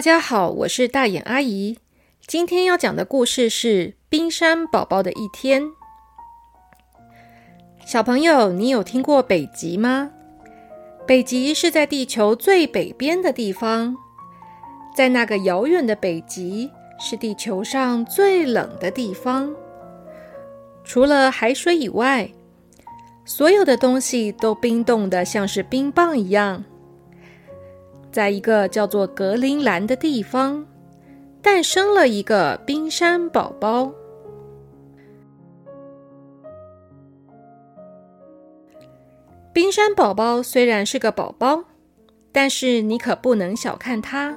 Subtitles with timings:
[0.00, 1.76] 大家好，我是大眼阿姨。
[2.26, 5.62] 今天要讲的故事是《冰山宝宝的一天》。
[7.84, 10.10] 小朋友，你有听过北极吗？
[11.06, 13.94] 北极是在地球最北边的地方，
[14.96, 19.54] 在那个遥远的北极，是地球上最冷的地方。
[20.82, 22.30] 除了海水以外，
[23.26, 26.64] 所有的东西都冰冻的像是冰棒一样。
[28.12, 30.66] 在一个叫做格陵兰的地方，
[31.40, 33.92] 诞生了一个冰山宝宝。
[39.52, 41.64] 冰山宝宝虽然是个宝宝，
[42.32, 44.36] 但是你可不能小看它，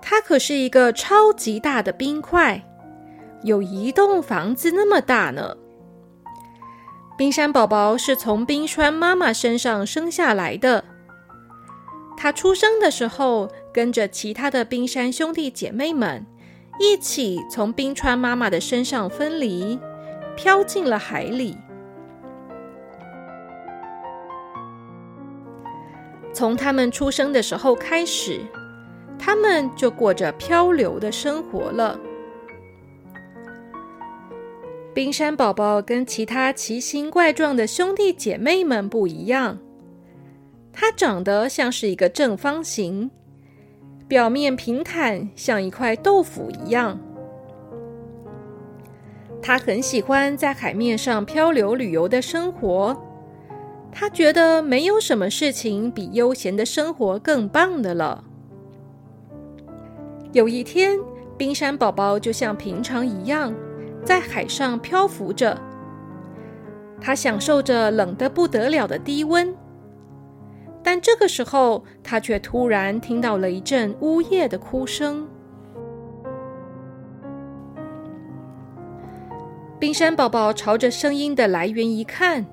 [0.00, 2.62] 它可是一个超级大的冰块，
[3.42, 5.56] 有一栋房子那么大呢。
[7.16, 10.84] 冰山宝宝是从冰川妈妈身上生下来的。
[12.16, 16.24] 他出生的时候，跟着其他的冰山兄弟姐妹们
[16.80, 19.78] 一起从冰川妈妈的身上分离，
[20.36, 21.56] 飘进了海里。
[26.32, 28.40] 从他们出生的时候开始，
[29.18, 31.98] 他们就过着漂流的生活了。
[34.92, 39.58] 冰山宝宝跟其他奇形怪状的兄弟姐妹们不一样。
[40.74, 43.10] 它长得像是一个正方形，
[44.08, 46.98] 表面平坦，像一块豆腐一样。
[49.40, 52.96] 他很喜欢在海面上漂流旅游的生活，
[53.92, 58.24] 他觉得没有什么事情比悠闲的生活更棒的了。
[60.32, 60.98] 有一天，
[61.38, 63.54] 冰山宝宝就像平常一样，
[64.04, 65.60] 在海上漂浮着，
[67.00, 69.54] 他享受着冷得不得了的低温。
[70.84, 75.26] 但这个时候，他却突然听到了一阵呜咽的哭声。
[79.80, 82.44] 冰山宝宝朝着声音的来源一看，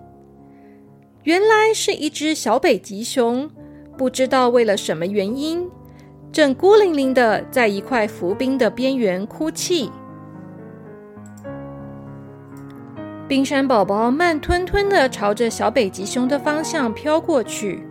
[1.23, 3.49] 原来是一只小北极熊，
[3.97, 5.69] 不知道为了什么原因，
[6.31, 9.91] 正孤零零的在一块浮冰的边缘哭泣。
[13.27, 17.90] 冰山宝宝慢吞吞的朝着小北极熊的方向飘过去。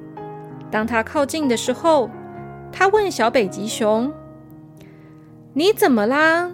[0.71, 2.09] 当他靠近的时候，
[2.71, 4.13] 他问小北极熊
[5.53, 6.53] ：“你怎么啦？”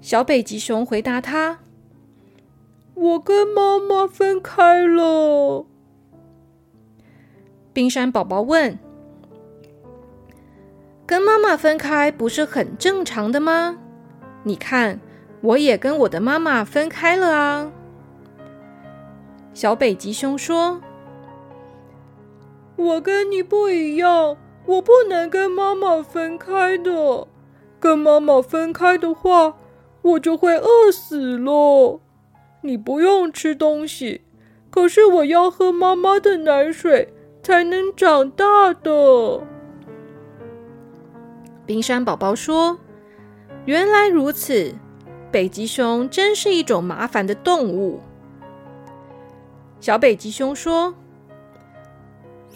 [0.00, 1.58] 小北极熊回答他
[2.94, 5.66] ：“我跟妈妈分开了。”
[7.74, 8.78] 冰山宝宝问
[11.06, 13.76] ：“跟妈妈分开不是很正常的吗？
[14.42, 14.98] 你看，
[15.42, 17.70] 我也跟我的妈妈分开了啊。”
[19.52, 20.80] 小北极熊说。
[22.76, 27.28] 我跟你不一样，我不能跟妈妈分开的。
[27.78, 29.56] 跟妈妈分开的话，
[30.02, 32.00] 我就会饿死了。
[32.62, 34.22] 你不用吃东西，
[34.70, 37.12] 可是我要喝妈妈的奶水
[37.42, 39.42] 才能长大的。
[41.66, 42.78] 冰山宝宝说
[43.66, 44.74] ：“原来如此，
[45.30, 48.00] 北极熊真是一种麻烦的动物。”
[49.78, 50.94] 小北极熊说。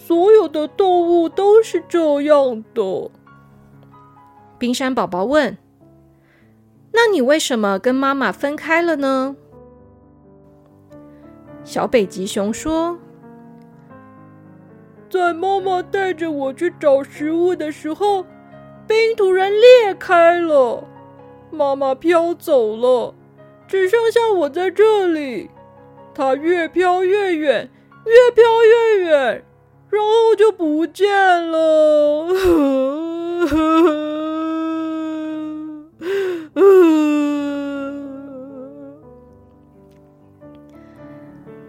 [0.07, 3.11] 所有的动物都是这样的。
[4.57, 5.59] 冰山宝宝问
[6.95, 9.35] ：“那你为什么跟妈妈分开了呢？”
[11.65, 12.97] 小北极熊说
[15.11, 18.25] ：“在妈妈带着我去找食物的时候，
[18.87, 20.85] 冰突然裂开了，
[21.51, 23.13] 妈妈飘走了，
[23.67, 25.51] 只剩下我在这里。
[26.15, 27.69] 它越飘越远，
[28.05, 29.45] 越飘越远。”
[29.97, 31.09] 然后就不见
[31.51, 32.27] 了。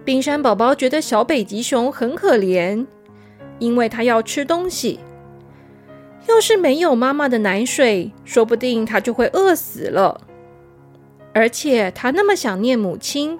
[0.04, 2.86] 冰山宝宝觉得小北极熊很可怜，
[3.60, 5.00] 因为它要吃东西。
[6.28, 10.20] 要是没有妈妈的奶水，说不定它就会饿死了。
[11.34, 13.40] 而且它那么想念母亲，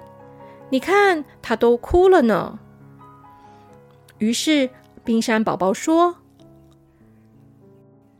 [0.70, 2.58] 你看它都哭了呢。
[4.18, 4.70] 于是，
[5.08, 6.16] 冰山宝宝说：“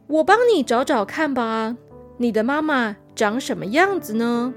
[0.09, 1.77] 我帮你找找看吧，
[2.17, 4.55] 你的妈妈长什么样子呢？”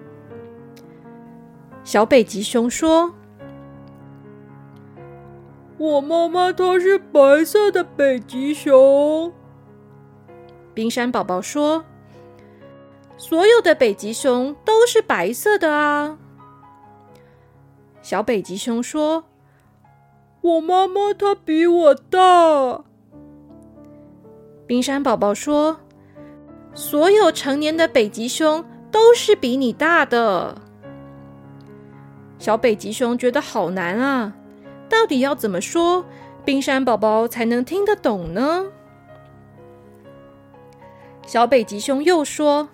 [1.83, 3.13] 小北极熊说
[5.77, 9.33] ：“我妈妈她是白色的北极熊。”
[10.73, 11.83] 冰山宝宝说
[13.19, 16.17] ：“所有的北极熊都是白色的啊。”
[18.01, 19.25] 小北极熊说。
[20.41, 22.83] 我妈妈她比我大。
[24.65, 25.77] 冰山宝宝说
[26.73, 30.55] ：“所有成年的北极熊都是比你大的。”
[32.39, 34.33] 小北极熊觉得好难啊，
[34.89, 36.03] 到底要怎么说，
[36.43, 38.65] 冰山宝宝才能听得懂呢？
[41.27, 42.69] 小北极熊又说：“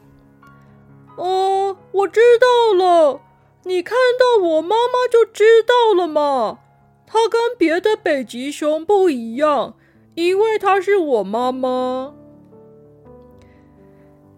[1.17, 3.19] 哦，我知道了，
[3.63, 6.59] 你看到我妈妈就知道了嘛。
[7.07, 9.73] 它跟别的北极熊不一样，
[10.13, 12.13] 因为它是我妈妈。”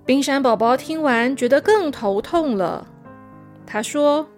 [0.08, 2.88] 冰山宝宝听完觉得更头痛了，
[3.66, 4.30] 他说：“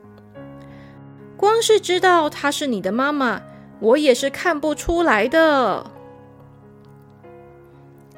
[1.37, 3.43] 光是知道她是你的妈妈，
[3.79, 5.91] 我也是看不出来的。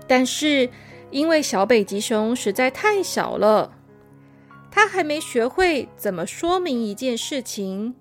[0.07, 0.69] 但是……”
[1.13, 3.71] 因为小北极熊实在太小了，
[4.71, 7.93] 他还没学会怎么说明一件事情，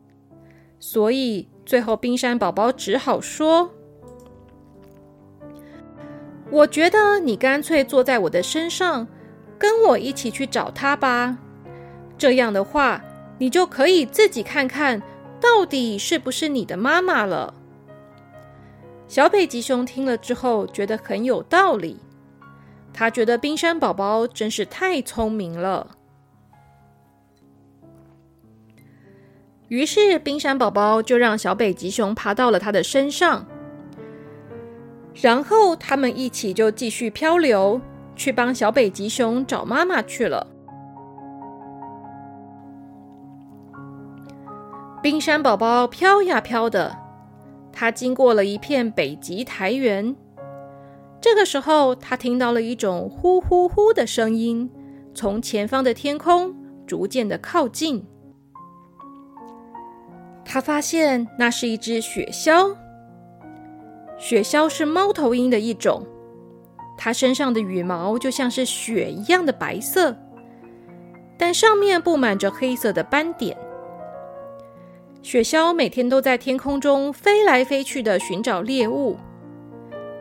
[0.80, 3.70] 所以最后冰山宝宝只好说
[6.50, 9.06] ：“我觉得你干脆坐在我的身上，
[9.58, 11.38] 跟我一起去找他吧。
[12.18, 13.02] 这样的话，
[13.38, 15.00] 你就可以自己看看
[15.40, 17.54] 到底是不是你的妈妈了。”
[19.08, 21.98] 小北极熊听了之后，觉得很有道理。
[22.94, 25.86] 他觉得冰山宝宝真是太聪明了，
[29.72, 33.46] 于是冰山宝宝就让小北极熊爬到了他的身上，
[35.14, 37.80] 然后他们一起就继续漂流，
[38.14, 40.46] 去帮小北极熊找妈妈去了。
[45.02, 46.94] 冰山宝宝飘呀飘的，
[47.72, 50.14] 他经过了一片北极苔原。
[51.18, 54.70] 这个时候，他听到了一种呼呼呼的声音，
[55.14, 56.54] 从前方的天空
[56.86, 58.04] 逐渐的靠近。
[60.52, 62.76] 他发现那是一只雪鸮。
[64.18, 66.06] 雪鸮是猫头鹰的一种，
[66.98, 70.14] 它身上的羽毛就像是雪一样的白色，
[71.38, 73.56] 但上面布满着黑色的斑点。
[75.22, 79.16] 雪鸮每天都在天空中飞来飞去的寻找猎物。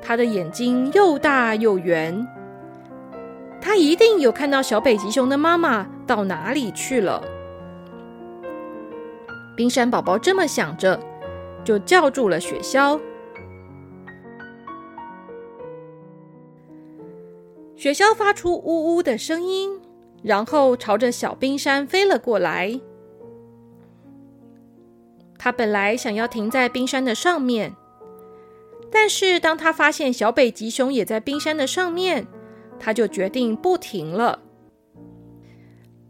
[0.02, 2.26] 它的眼睛又大又圆，
[3.60, 7.22] 他一定有看到小北极熊的妈妈到哪里去了。
[9.62, 11.00] 冰山宝宝这么想着，
[11.64, 13.00] 就叫住了雪鸮。
[17.76, 19.80] 雪鸮发出呜呜的声音，
[20.24, 22.82] 然后朝着小冰山飞了过来。
[25.38, 27.76] 他本来想要停在冰山的上面。
[28.92, 32.26] 但是，当他发现小北极熊也在冰山的上面，
[32.80, 34.40] 他就决定不停了。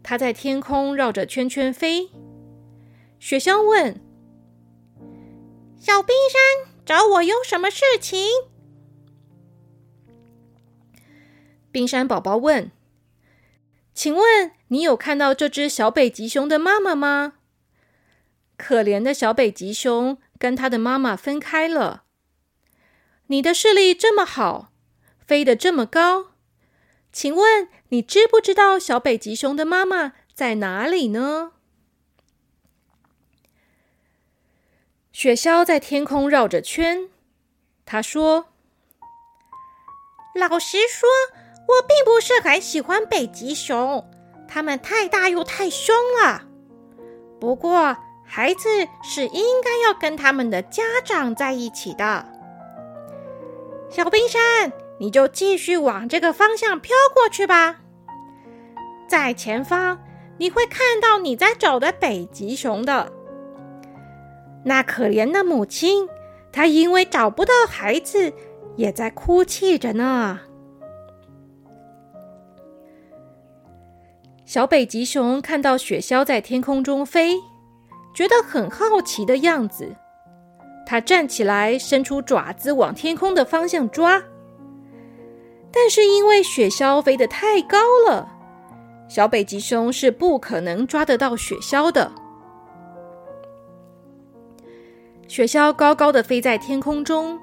[0.02, 2.08] 他在天空绕着圈圈飞。
[3.24, 4.00] 雪鸮问
[5.78, 8.26] ：“小冰山，找我有什么事情？”
[11.70, 12.72] 冰山宝宝问
[13.94, 17.34] ：“请问你有看到这只小北极熊的妈妈吗？”
[18.58, 22.02] 可怜的小北极熊跟他的妈妈分开了。
[23.28, 24.72] 你的视力这么好，
[25.24, 26.32] 飞得这么高，
[27.12, 31.52] 请问你知不知道小北极熊的妈妈在哪里呢？
[35.12, 37.10] 雪鸮在天空绕着圈，
[37.84, 38.46] 他说
[40.34, 41.08] ：“老实说，
[41.68, 44.10] 我并不是很喜欢北极熊，
[44.48, 46.42] 它们太大又太凶了。
[47.38, 48.68] 不过，孩子
[49.02, 52.26] 是应该要跟他们的家长在一起的。”
[53.90, 57.80] 小冰山，你就继续往这个方向飘过去吧。
[59.06, 60.02] 在前方，
[60.38, 63.12] 你会看到你在找的北极熊的。
[64.64, 66.08] 那可怜的母亲，
[66.52, 68.32] 她因为找不到孩子，
[68.76, 70.40] 也在哭泣着呢。
[74.44, 77.36] 小北极熊看到雪鸮在天空中飞，
[78.14, 79.96] 觉得很好奇的样子。
[80.84, 84.22] 它站起来，伸出爪子往天空的方向抓，
[85.72, 88.28] 但是因为雪鸮飞得太高了，
[89.08, 92.12] 小北极熊是不可能抓得到雪鸮的。
[95.32, 97.40] 雪鸮高高的飞在天空中，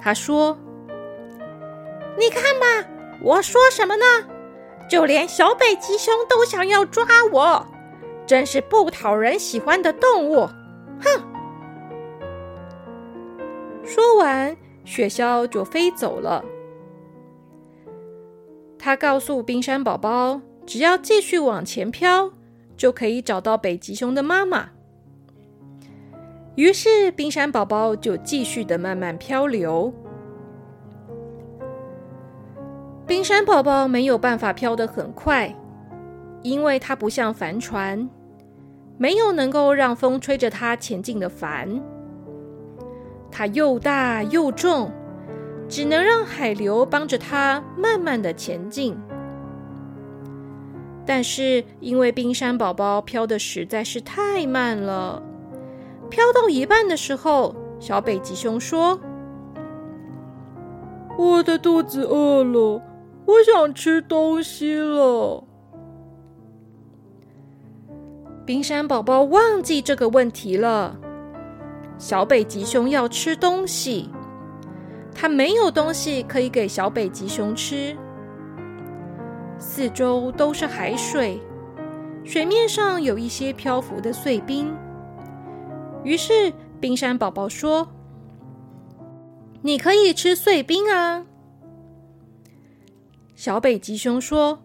[0.00, 0.56] 他说
[2.18, 2.88] ：“你看吧，
[3.20, 4.04] 我说什么呢？
[4.88, 7.66] 就连小北极熊都想要抓我，
[8.26, 10.48] 真是不讨人喜欢的动物！
[11.02, 11.22] 哼！”
[13.84, 14.56] 说完，
[14.86, 16.42] 雪鸮就飞走了。
[18.78, 22.32] 他告诉冰山宝宝，只要继续往前飘，
[22.74, 24.70] 就可以找到北极熊的妈妈。
[26.58, 29.94] 于是，冰山宝宝就继续的慢慢漂流。
[33.06, 35.54] 冰山宝宝没有办法飘得很快，
[36.42, 38.10] 因为它不像帆船，
[38.96, 41.80] 没有能够让风吹着它前进的帆。
[43.30, 44.90] 它又大又重，
[45.68, 48.98] 只能让海流帮着它慢慢的前进。
[51.06, 55.22] 但是因为冰山宝宝飘的实在是太慢了，
[56.10, 58.98] 飘到一半的时候，小北极熊说
[61.18, 62.82] ：“我的肚子饿了。”
[63.28, 65.44] 我想吃东西了。
[68.46, 70.98] 冰山宝宝忘记这个问题了。
[71.98, 74.08] 小北极熊要吃东西，
[75.14, 77.94] 它没有东西可以给小北极熊吃。
[79.58, 81.38] 四周都是海水，
[82.24, 84.74] 水面上有一些漂浮的碎冰。
[86.08, 86.50] 于是
[86.80, 87.86] 冰山宝宝说
[89.60, 91.26] ：“你可以吃碎冰啊。”
[93.36, 94.58] 小北极熊说：“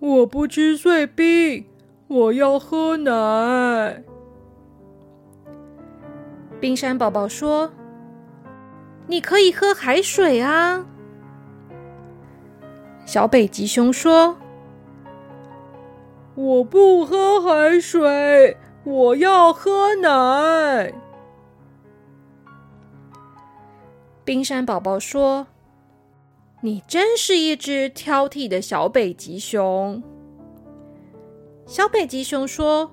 [0.00, 1.64] 我不吃碎冰，
[2.08, 4.02] 我要喝奶。”
[6.58, 7.70] 冰山宝宝说
[9.06, 10.84] ：“你可以喝海水啊。”
[13.06, 14.36] 小北极熊说
[16.34, 20.92] ：“我不喝海水，我要喝奶。”
[24.24, 25.46] 冰山宝宝说。
[26.62, 30.02] 你真是一只挑剔的小北极熊。
[31.64, 32.90] 小北极熊说：“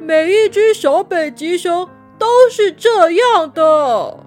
[0.00, 1.88] 每一只小北极熊
[2.18, 4.26] 都是这样的。”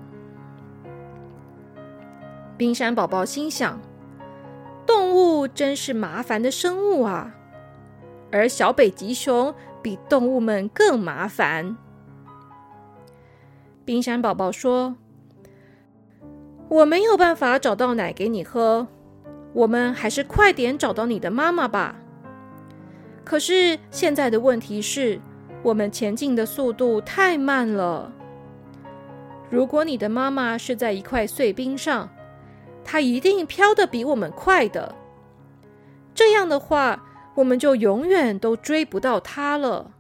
[2.56, 3.82] 冰山宝宝心想
[4.88, 7.36] ：“动物真是麻烦的生物啊！”
[8.32, 9.54] 而小北极熊
[9.86, 11.78] 比动物们更麻烦。
[13.86, 14.96] 冰山宝宝说。
[16.68, 18.88] 我没有办法找到奶给你喝，
[19.54, 21.98] 我们还是快点找到你的妈妈吧。
[23.24, 25.22] 可是现在的问题是，
[25.62, 28.12] 我们前进的速度太慢了。
[29.52, 32.10] 如果你的妈妈是在一块碎冰上，
[32.84, 34.96] 她一定飘得比我们快的。
[36.16, 37.05] 这样的话，
[37.36, 39.92] 我们就永远都追不到他了。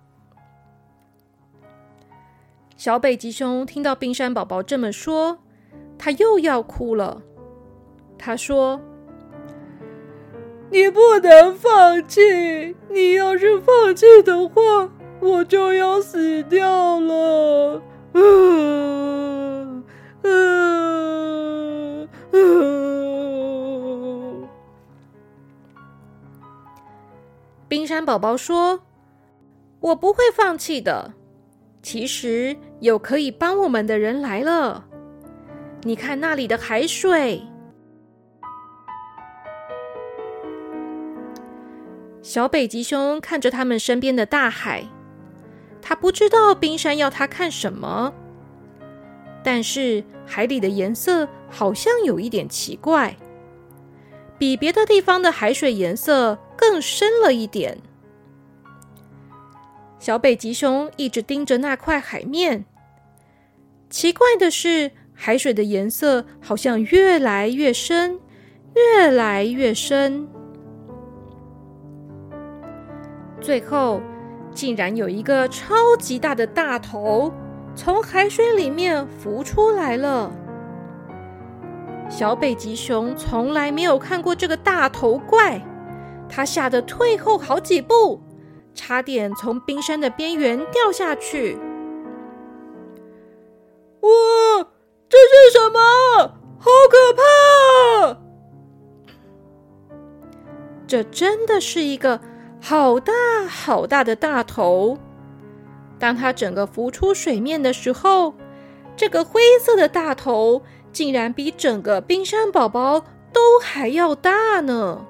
[2.75, 5.39] 小北极熊听到冰山宝宝这么说。
[5.97, 7.21] 他又要哭了。
[8.17, 8.81] 他说
[10.69, 14.89] ：“你不能放弃，你要是放弃的话，
[15.21, 17.81] 我就要死掉了。”
[27.75, 28.84] 冰山宝宝说
[29.82, 31.13] ：“我不会放弃的。
[31.84, 34.86] 其实有可以帮我们的人来了。”
[35.84, 37.41] 你看那里的海水，
[42.22, 44.86] 小北极熊看着他们身边的大海，
[45.82, 48.13] 他不知道冰山要他看什么，
[49.44, 53.17] 但是海里的颜色好像有一点奇怪，
[54.38, 57.77] 比别的地方的海水颜色更深了一点。
[60.00, 62.65] 小北极熊一直盯着那块海面，
[63.89, 64.91] 奇怪的是。
[65.17, 68.19] 海水的颜色好像越来越深，
[68.75, 70.27] 越来越深，
[73.39, 74.01] 最后
[74.53, 77.31] 竟然有一个超级大的大头
[77.74, 80.29] 从海水里面浮出来了。
[82.10, 85.62] 小北极熊从来没有看过这个大头怪，
[86.35, 88.21] 他吓得退后好几步，
[88.73, 91.57] 差点从冰山的边缘掉下去。
[94.01, 94.09] 哇！
[95.07, 95.79] 这是什么？
[96.59, 98.17] 好可怕！
[100.85, 102.19] 这真的是一个
[102.61, 103.13] 好大
[103.47, 104.97] 好大的大头。
[105.97, 108.33] 当它整个浮出水面的时候，
[108.97, 110.61] 这个灰色的大头
[110.91, 112.99] 竟然比整个冰山宝宝
[113.31, 115.05] 都还要大呢。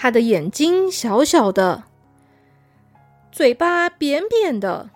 [0.00, 1.82] 它的眼睛小小的，
[3.32, 4.90] 嘴巴扁扁的。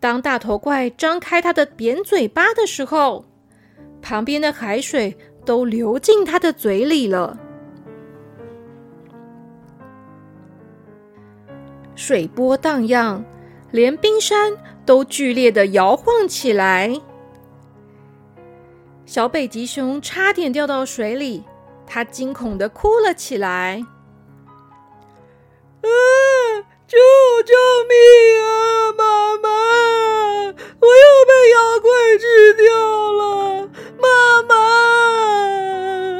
[0.00, 3.24] 当大头怪张开它的扁嘴巴的时候，
[4.02, 7.38] 旁边的海水都流进它的嘴里了，
[11.94, 13.24] 水波荡漾，
[13.70, 17.00] 连冰山都剧烈的摇晃起来。
[19.06, 21.44] 小北极熊差点掉到水里，
[21.86, 23.84] 他惊恐的哭了起来
[25.82, 25.88] ，“啊！
[26.86, 26.98] 救
[27.46, 27.54] 救
[27.88, 27.96] 命
[28.42, 28.92] 啊！
[28.92, 29.02] 妈
[29.38, 29.48] 妈，
[30.48, 31.88] 我又被妖怪
[32.18, 32.64] 吃掉
[33.12, 33.68] 了！
[33.98, 34.54] 妈妈！”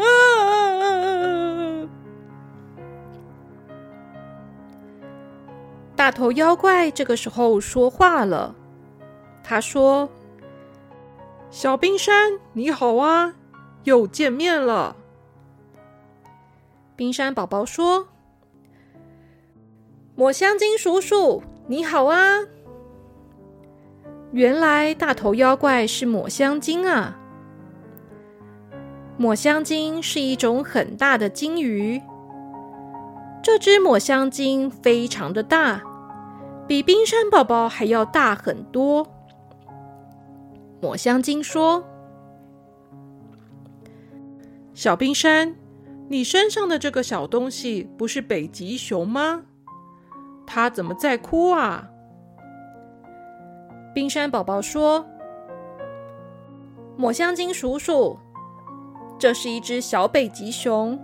[0.01, 0.07] 啊！
[5.95, 8.55] 大头妖怪这个时候说话了，
[9.43, 10.09] 他说
[11.51, 13.35] ：“小冰山，你好啊，
[13.85, 14.97] 又见面了。”
[16.97, 18.07] 冰山宝宝说
[20.15, 22.39] ：“抹香鲸叔叔，你好啊！”
[24.31, 27.19] 原来大头妖怪是抹香鲸啊！
[29.17, 32.01] 抹香鲸是一种很大的鲸鱼。
[33.43, 35.83] 这只抹香鲸非常的大，
[36.69, 39.05] 比冰山宝宝还要大很多。
[40.81, 41.85] 抹香鲸说
[44.75, 45.57] ：“小冰山。”
[46.07, 49.43] 你身上的这个小东西不是北极熊吗？
[50.47, 51.89] 它怎么在哭啊？
[53.95, 55.07] 冰山宝宝说
[56.97, 58.19] ：“抹香鲸叔叔，
[59.19, 60.99] 这是一只小北极熊，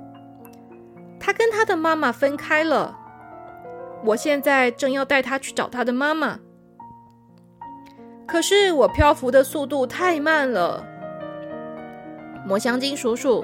[1.19, 2.99] 它跟它的妈妈分开了。
[4.05, 6.39] 我现在正要带它去找它的妈妈，
[8.27, 10.85] 可是我漂浮的速度太慢了。
[12.47, 13.43] 抹香鲸叔叔。”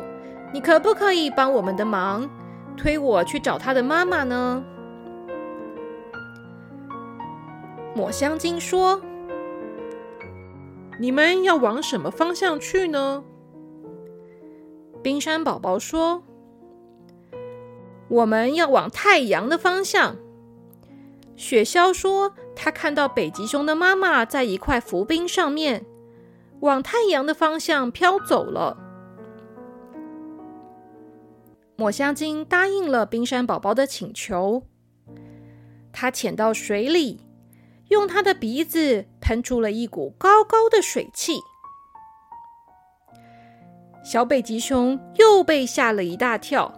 [0.57, 2.27] 你可不可以帮我们的忙，
[2.79, 4.65] 推我去找他的妈妈呢？
[7.95, 9.03] 抹香鲸说
[10.99, 13.23] ：“你们要往什么方向去呢？”
[15.05, 16.23] 冰山宝宝说
[18.09, 20.17] ：“我们要往太阳的方向。”
[21.37, 25.85] 雪橇说：“他看到北极熊的妈妈在一块浮冰上面，
[26.61, 28.85] 往太阳的方向飘走了。”
[31.79, 34.63] 抹香鲸答应了冰山宝宝的请求，
[35.93, 37.21] 它潜到水里，
[37.89, 41.39] 用它的鼻子喷出了一股高高的水汽。
[44.03, 46.73] 小北极熊又被吓了一大跳。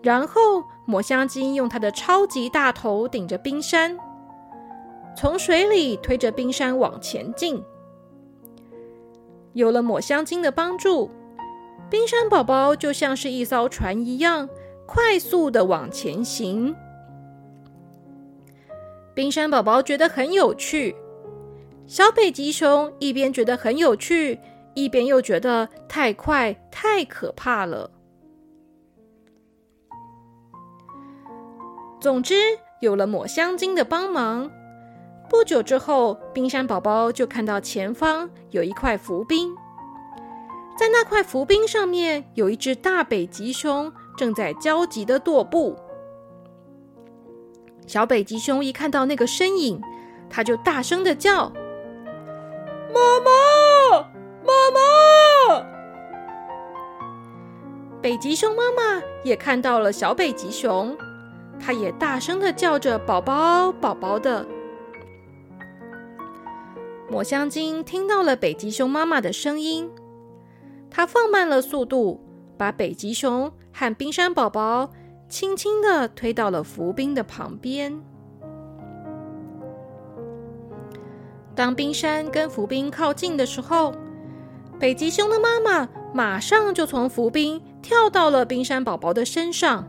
[0.00, 3.98] 然后抹香鲸用它的超级大头顶着冰山，
[5.16, 7.60] 从水里推着冰山往前进。
[9.52, 11.10] 有了抹香鲸的帮助。
[11.92, 14.48] 冰山宝宝就像是一艘船一样，
[14.86, 16.74] 快速的往前行。
[19.12, 20.96] 冰山宝宝觉得很有趣，
[21.86, 24.40] 小北极熊一边觉得很有趣，
[24.72, 27.90] 一边又觉得太快太可怕了。
[32.00, 32.34] 总之，
[32.80, 34.50] 有了抹香鲸的帮忙，
[35.28, 39.51] 不久之后，冰山宝宝就看到前方有一块浮冰。
[40.82, 45.76] 在那块浮冰上面，有一只大北极熊正在焦急的踱步。
[47.86, 49.80] 小北极熊一看到那个身影，
[50.28, 51.52] 他就大声的叫
[52.92, 53.30] ：“妈妈，
[54.44, 54.80] 妈妈！”
[58.02, 60.98] 北极熊妈妈也看到了小北极熊，
[61.60, 64.44] 它也大声的叫着：“宝宝，宝宝的。”
[67.08, 69.88] 抹香鲸听到了北极熊妈妈的声音。
[70.94, 72.20] 他放慢了速度，
[72.58, 74.90] 把北极熊和冰山宝宝
[75.26, 77.98] 轻轻的推到了浮冰的旁边。
[81.54, 83.94] 当冰山跟浮冰靠近的时候，
[84.78, 89.88] 北极熊的妈妈马上就从浮冰跳到了冰山宝宝的身上。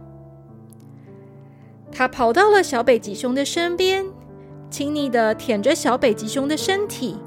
[1.91, 4.05] 他跑到了小北极熊的身边，
[4.69, 7.17] 亲昵的舔着小北极熊的身体。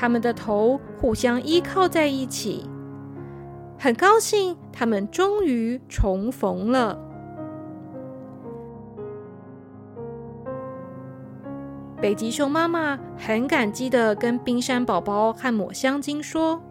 [0.00, 2.64] 他们的头互相依靠在一起，
[3.76, 6.96] 很高兴他们终于重逢了。
[12.00, 16.62] 北极熊妈妈很感激的跟冰山宝宝和抹香鲸说：“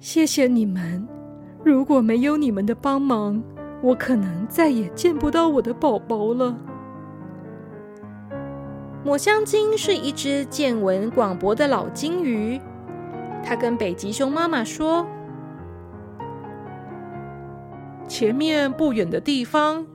[0.00, 1.06] 谢谢你们，
[1.64, 3.40] 如果没有你们的帮忙，
[3.80, 6.58] 我可能再也见不到我的宝宝了。”
[9.02, 12.60] 抹香鲸是一只见闻广博的老鲸鱼，
[13.42, 15.06] 它跟北极熊妈妈说
[18.06, 19.86] ：“前面不远的地方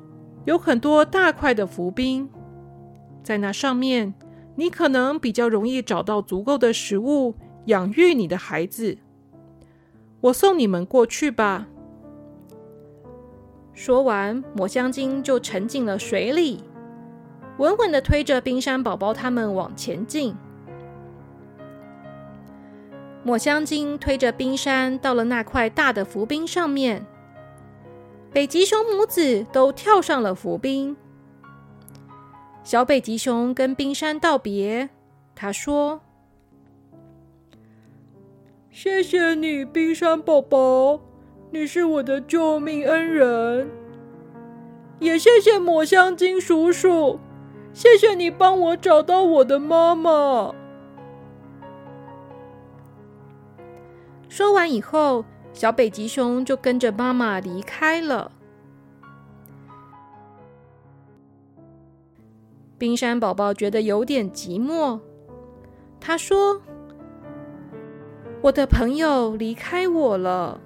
[0.45, 2.27] 有很多大块的浮冰，
[3.21, 4.15] 在那上面，
[4.55, 8.97] 你可能比较容易找到足够的食物养育你的孩子。
[10.21, 11.67] 我送你们过去吧。”
[13.71, 16.63] 说完，抹香鲸就沉进了水里。
[17.57, 20.35] 稳稳的推着冰山宝宝他们往前进。
[23.23, 27.05] 抹香鲸推着冰山到了那块大的浮冰上面，
[28.31, 30.95] 北极熊母子都跳上了浮冰。
[32.63, 34.89] 小北极熊跟冰山道别，
[35.33, 36.01] 他说
[38.69, 40.99] ：“谢谢你，冰山宝宝，
[41.51, 43.69] 你是我的救命恩人。
[44.99, 47.19] 也谢谢抹香鲸叔叔，
[47.75, 50.55] 谢谢你帮我找到我的妈妈。
[54.29, 58.31] 说完以后，小北极熊就跟着妈妈离开了。
[62.77, 64.97] 冰山宝宝觉得有点寂寞，
[65.99, 66.61] 他说
[68.41, 70.61] ：“我的朋友离开我了。”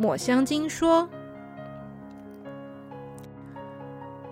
[0.00, 1.06] 抹香鲸说：“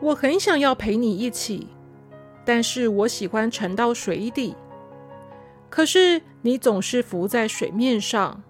[0.03, 1.69] 我很想要陪你一起，
[2.45, 4.55] 但是我喜欢沉到水底。
[5.71, 8.43] 可是你总是浮在水面上。”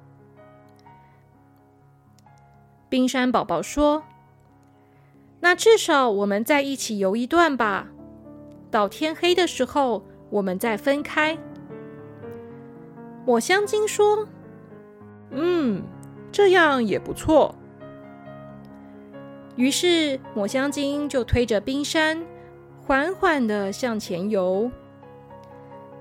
[2.88, 4.02] 冰山宝宝说。
[5.44, 7.88] 那至少我们在一起游一段吧，
[8.70, 11.36] 到天黑的时候我们再分开。
[13.26, 14.28] 抹香鲸说
[15.32, 15.82] ：“嗯，
[16.30, 17.54] 这样也不错。”
[19.56, 22.24] 于是抹香鲸就推着冰山
[22.80, 24.70] 缓缓的向前游。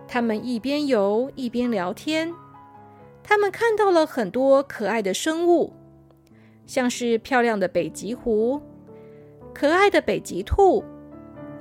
[0.07, 2.33] 他们一边游一边聊天，
[3.23, 5.73] 他们看到了很多可爱的生物，
[6.65, 8.61] 像是漂亮的北极狐。
[9.53, 10.83] 可爱的北极兔，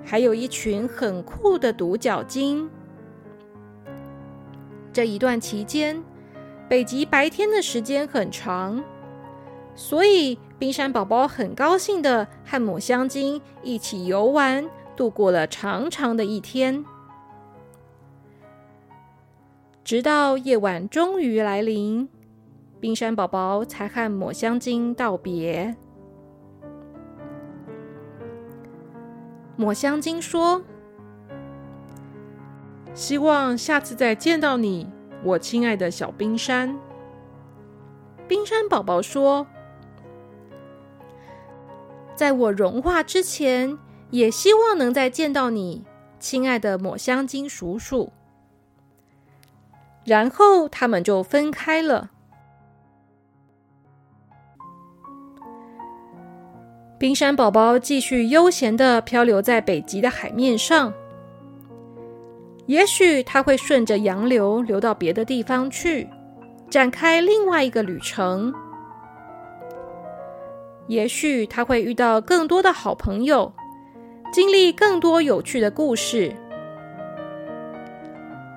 [0.04, 2.70] 还有一群很酷的独角鲸。
[4.92, 6.02] 这一段期间，
[6.68, 8.82] 北极白天的时间很长，
[9.74, 16.84] 所以冰山宝宝很高兴的和抹香鲸一起游玩，度过了长长的一天。
[19.82, 22.08] 直到夜晚终于来临，
[22.78, 25.74] 冰山宝宝才和抹香鲸道别。
[29.56, 30.62] 抹香鲸说
[32.94, 34.88] ：“希望下次再见到你，
[35.24, 36.78] 我亲爱的小冰山。”
[38.28, 39.46] 冰山宝宝说
[42.20, 43.78] ：“在我融化之前，
[44.10, 45.82] 也希望能再见到你，
[46.18, 48.12] 亲爱的抹香鲸叔叔。”
[50.04, 52.10] 然后他们就分开了。
[56.98, 60.92] 冰山宝宝继续悠闲的漂流在北极的海面上。
[62.66, 66.06] 也许他会顺着洋流流到别的地方去，
[66.68, 68.52] 展开另外一个旅程。
[70.90, 73.52] 也许他会遇到更多的好朋友，
[74.32, 76.34] 经历更多有趣的故事。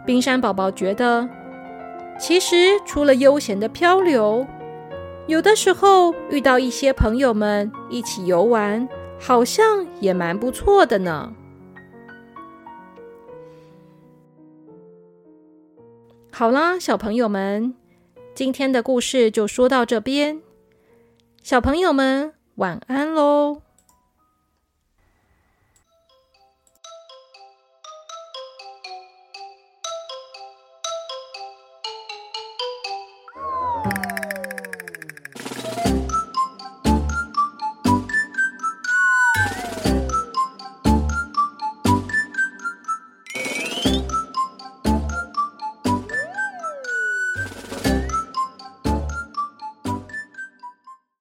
[0.04, 1.30] 冰山宝宝觉得，
[2.20, 2.56] 其实
[2.88, 4.48] 除了悠闲的漂流，
[5.28, 11.32] 有的时候遇到一些朋友们一起游玩，好像也蛮不错的呢。
[16.32, 17.76] 好啦，小朋友们，
[18.34, 20.42] 今天的故事就说到这边。
[21.44, 23.63] 小朋友们晚安喽。